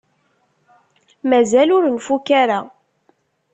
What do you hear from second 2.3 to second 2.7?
ara.